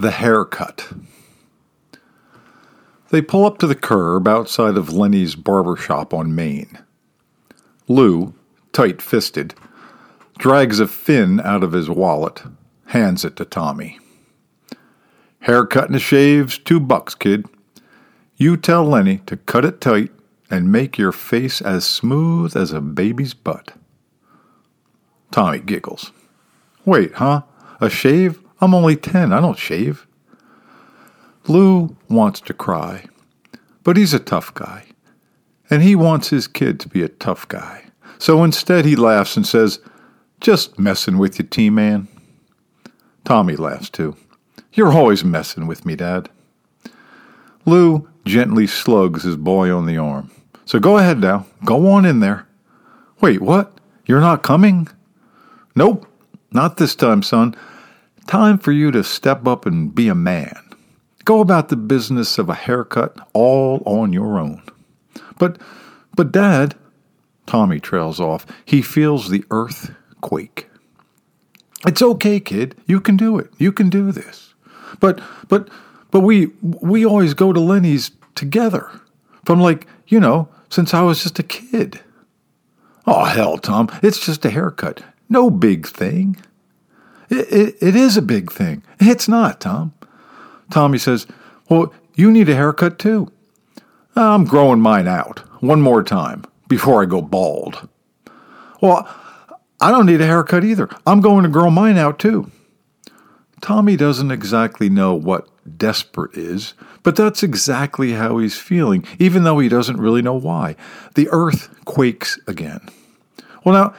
[0.00, 0.94] The Haircut.
[3.10, 6.78] They pull up to the curb outside of Lenny's barber shop on Main.
[7.86, 8.32] Lou,
[8.72, 9.52] tight fisted,
[10.38, 12.42] drags a fin out of his wallet,
[12.86, 13.98] hands it to Tommy.
[15.40, 17.44] Haircut and a shave's two bucks, kid.
[18.36, 20.12] You tell Lenny to cut it tight
[20.50, 23.74] and make your face as smooth as a baby's butt.
[25.30, 26.10] Tommy giggles.
[26.86, 27.42] Wait, huh?
[27.82, 28.40] A shave?
[28.60, 29.32] I'm only ten.
[29.32, 30.06] I don't shave.
[31.48, 33.06] Lou wants to cry,
[33.82, 34.84] but he's a tough guy,
[35.70, 37.84] and he wants his kid to be a tough guy.
[38.18, 39.80] So instead, he laughs and says,
[40.40, 42.08] Just messing with you, T Man.
[43.24, 44.16] Tommy laughs too.
[44.72, 46.28] You're always messing with me, Dad.
[47.64, 50.30] Lou gently slugs his boy on the arm.
[50.64, 51.46] So go ahead now.
[51.64, 52.46] Go on in there.
[53.20, 53.76] Wait, what?
[54.06, 54.88] You're not coming?
[55.74, 56.06] Nope,
[56.52, 57.54] not this time, son.
[58.26, 60.56] Time for you to step up and be a man.
[61.24, 64.62] Go about the business of a haircut all on your own.
[65.38, 65.58] But,
[66.16, 66.74] but, Dad,
[67.46, 68.46] Tommy trails off.
[68.64, 70.68] He feels the earth quake.
[71.86, 72.76] It's okay, kid.
[72.86, 73.50] You can do it.
[73.58, 74.54] You can do this.
[75.00, 75.68] But, but,
[76.10, 78.90] but we, we always go to Lenny's together.
[79.44, 82.00] From like, you know, since I was just a kid.
[83.06, 83.88] Oh, hell, Tom.
[84.02, 85.02] It's just a haircut.
[85.28, 86.36] No big thing.
[87.30, 88.82] It, it, is a big thing.
[88.98, 89.94] It's not, Tom.
[90.70, 91.26] Tommy says,
[91.68, 93.30] Well, you need a haircut too.
[94.16, 97.88] I'm growing mine out one more time before I go bald.
[98.80, 99.08] Well,
[99.80, 100.88] I don't need a haircut either.
[101.06, 102.50] I'm going to grow mine out too.
[103.60, 109.58] Tommy doesn't exactly know what desperate is, but that's exactly how he's feeling, even though
[109.58, 110.76] he doesn't really know why.
[111.14, 112.80] The earth quakes again.
[113.64, 113.94] Well, now,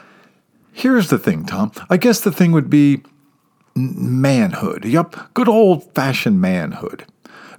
[0.74, 1.72] here's the thing, Tom.
[1.90, 3.04] I guess the thing would be
[3.76, 4.86] manhood.
[4.86, 7.06] Yup, good old fashioned manhood.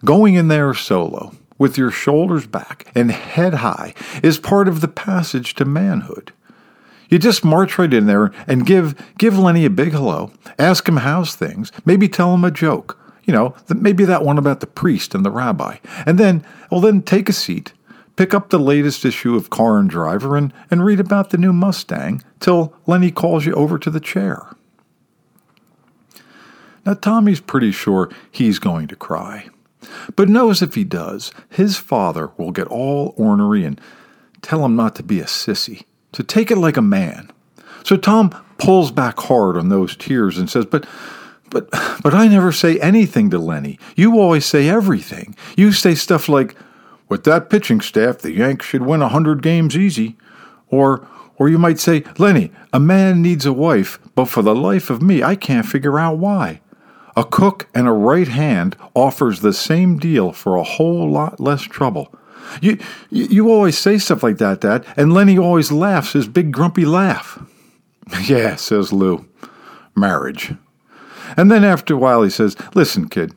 [0.05, 4.89] Going in there solo, with your shoulders back and head high, is part of the
[4.89, 6.33] passage to manhood.
[7.09, 10.97] You just march right in there and give give Lenny a big hello, ask him
[10.97, 12.98] how's things, maybe tell him a joke.
[13.25, 15.77] You know, maybe that one about the priest and the rabbi.
[16.07, 17.73] And then, well, then take a seat,
[18.17, 21.53] pick up the latest issue of Car and Driver, and, and read about the new
[21.53, 24.57] Mustang till Lenny calls you over to the chair.
[26.85, 29.48] Now, Tommy's pretty sure he's going to cry,
[30.17, 33.81] but knows if he does, his father will get all ornery and
[34.41, 37.31] tell him not to be a sissy to take it like a man.
[37.85, 40.87] So Tom pulls back hard on those tears and says, But
[41.51, 41.69] but
[42.03, 43.79] but I never say anything to Lenny.
[43.97, 45.37] You always say everything.
[45.57, 46.55] You say stuff like,
[47.09, 50.17] With that pitching staff, the Yanks should win a hundred games easy.
[50.69, 51.07] Or
[51.37, 55.03] or you might say, Lenny, a man needs a wife, but for the life of
[55.03, 56.61] me, I can't figure out why.
[57.17, 61.62] A cook and a right hand offers the same deal for a whole lot less
[61.62, 62.14] trouble.
[62.61, 62.78] You,
[63.11, 67.42] you always say stuff like that, Dad, and Lenny always laughs his big grumpy laugh.
[68.24, 69.27] yeah, says Lou.
[69.95, 70.55] Marriage.
[71.36, 73.34] And then after a while he says, Listen, kid,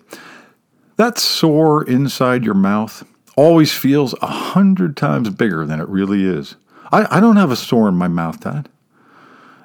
[0.97, 3.05] that sore inside your mouth
[3.35, 6.55] always feels a hundred times bigger than it really is.
[6.91, 8.69] I, I don't have a sore in my mouth, Dad.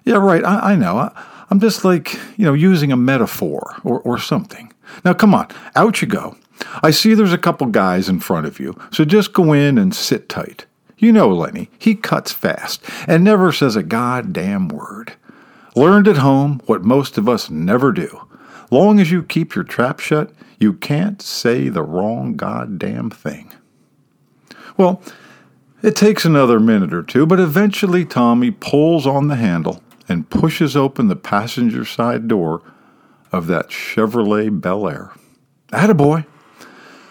[0.05, 0.99] Yeah, right, I, I know.
[0.99, 4.73] I, I'm just like, you know, using a metaphor or, or something.
[5.05, 6.37] Now, come on, out you go.
[6.83, 9.95] I see there's a couple guys in front of you, so just go in and
[9.95, 10.67] sit tight.
[10.99, 15.15] You know Lenny, he cuts fast and never says a goddamn word.
[15.75, 18.27] Learned at home what most of us never do.
[18.71, 23.51] Long as you keep your trap shut, you can't say the wrong goddamn thing.
[24.77, 25.03] Well,
[25.83, 30.77] it takes another minute or two, but eventually Tommy pulls on the handle and pushes
[30.77, 32.63] open the passenger side door
[33.31, 35.13] of that Chevrolet Bel Air.
[35.69, 36.27] Attaboy!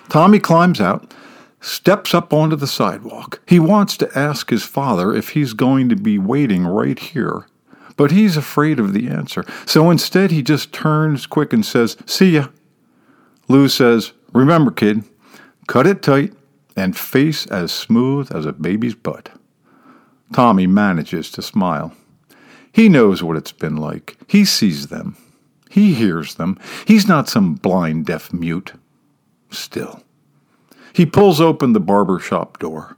[0.09, 1.13] Tommy climbs out,
[1.61, 3.39] steps up onto the sidewalk.
[3.47, 7.47] He wants to ask his father if he's going to be waiting right here,
[7.95, 9.45] but he's afraid of the answer.
[9.65, 12.49] So instead, he just turns quick and says, See ya.
[13.47, 15.05] Lou says, Remember, kid,
[15.67, 16.33] cut it tight
[16.75, 19.29] and face as smooth as a baby's butt.
[20.33, 21.93] Tommy manages to smile.
[22.71, 24.17] He knows what it's been like.
[24.27, 25.17] He sees them.
[25.69, 26.57] He hears them.
[26.85, 28.73] He's not some blind deaf mute
[29.51, 30.03] still.
[30.93, 32.97] He pulls open the barber shop door.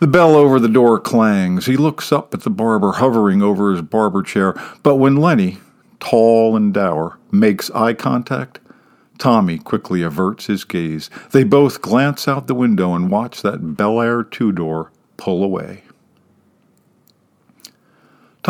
[0.00, 1.66] The bell over the door clangs.
[1.66, 5.58] He looks up at the barber hovering over his barber chair, but when Lenny,
[5.98, 8.60] tall and dour, makes eye contact,
[9.18, 11.10] Tommy quickly averts his gaze.
[11.32, 15.82] They both glance out the window and watch that Bel Air two door pull away.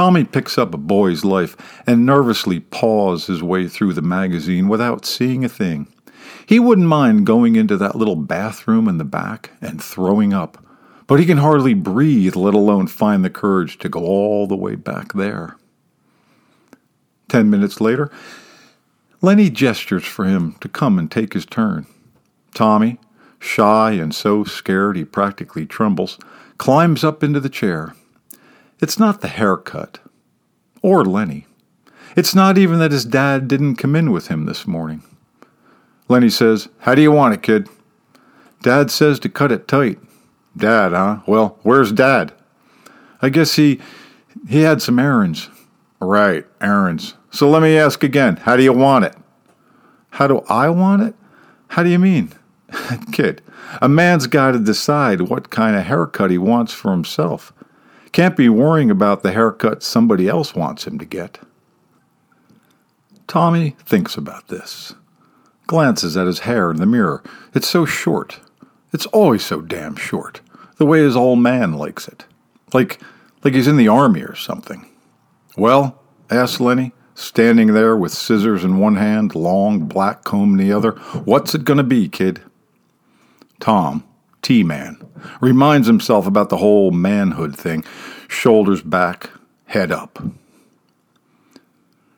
[0.01, 5.05] Tommy picks up a Boys' Life and nervously paws his way through the magazine without
[5.05, 5.89] seeing a thing.
[6.47, 10.57] He wouldn't mind going into that little bathroom in the back and throwing up,
[11.07, 14.75] but he can hardly breathe, let alone find the courage to go all the way
[14.75, 15.59] back there.
[17.29, 18.11] Ten minutes later,
[19.21, 21.85] Lenny gestures for him to come and take his turn.
[22.55, 22.99] Tommy,
[23.39, 26.19] shy and so scared he practically trembles,
[26.57, 27.95] climbs up into the chair.
[28.81, 29.99] It's not the haircut,
[30.83, 31.47] or Lenny.
[32.17, 35.03] It's not even that his dad didn't come in with him this morning.
[36.09, 37.69] Lenny says, How do you want it, kid?
[38.63, 39.99] Dad says to cut it tight.
[40.57, 41.21] Dad, huh?
[41.27, 42.33] Well, where's Dad?
[43.23, 43.81] I guess he
[44.49, 45.49] he had some errands.
[46.01, 47.15] Right, errands.
[47.31, 49.15] So let me ask again how do you want it?
[50.11, 51.15] How do I want it?
[51.69, 52.33] How do you mean?
[53.13, 53.43] Kid,
[53.81, 57.53] a man's got to decide what kind of haircut he wants for himself.
[58.13, 61.39] Can't be worrying about the haircut somebody else wants him to get.
[63.27, 64.95] Tommy thinks about this,
[65.69, 67.23] glances at his hair in the mirror.
[67.55, 68.41] It's so short.
[68.93, 70.41] It's always so damn short,
[70.79, 72.25] the way his old man likes it.
[72.73, 73.01] Like,
[73.45, 74.87] like he's in the army or something.
[75.57, 80.73] Well, asked Lenny, standing there with scissors in one hand, long black comb in the
[80.73, 80.93] other.
[81.25, 82.43] What's it going to be, kid?
[83.61, 84.03] Tom,
[84.43, 85.01] T Man,
[85.41, 87.85] reminds himself about the whole manhood thing,
[88.29, 89.31] shoulders back,
[89.67, 90.23] head up.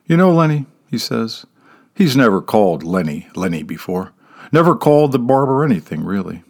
[0.06, 1.46] You know, Lenny, he says,
[1.94, 4.12] he's never called Lenny Lenny before.
[4.50, 6.42] Never called the barber anything, really.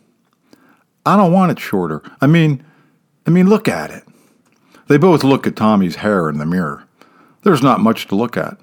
[1.05, 2.03] I don't want it shorter.
[2.21, 2.65] I mean,
[3.27, 4.05] I mean, look at it.
[4.89, 6.85] They both look at Tommy's hair in the mirror.
[7.43, 8.59] There's not much to look at.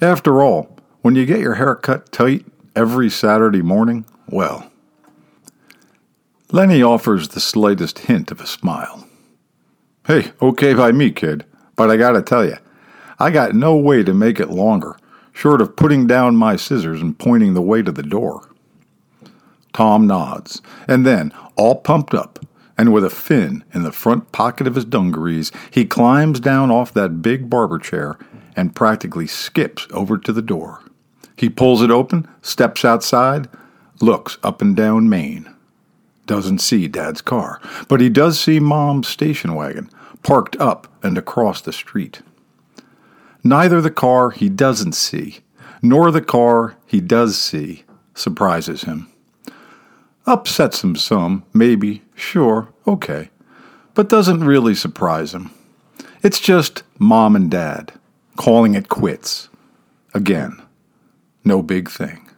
[0.00, 4.71] After all, when you get your hair cut tight every Saturday morning, well.
[6.54, 9.08] Lenny offers the slightest hint of a smile.
[10.06, 11.46] Hey, okay by me, kid,
[11.76, 12.58] but I gotta tell you,
[13.18, 14.98] I got no way to make it longer,
[15.32, 18.50] short of putting down my scissors and pointing the way to the door.
[19.72, 22.38] Tom nods, and then, all pumped up,
[22.76, 26.92] and with a fin in the front pocket of his dungarees, he climbs down off
[26.92, 28.18] that big barber chair
[28.54, 30.82] and practically skips over to the door.
[31.34, 33.48] He pulls it open, steps outside,
[34.02, 35.51] looks up and down Main.
[36.26, 39.90] Doesn't see Dad's car, but he does see Mom's station wagon
[40.22, 42.22] parked up and across the street.
[43.42, 45.40] Neither the car he doesn't see,
[45.82, 47.84] nor the car he does see,
[48.14, 49.08] surprises him.
[50.26, 53.30] Upsets him some, maybe, sure, okay,
[53.94, 55.50] but doesn't really surprise him.
[56.22, 57.92] It's just mom and dad
[58.36, 59.48] calling it quits.
[60.14, 60.62] Again,
[61.44, 62.28] no big thing.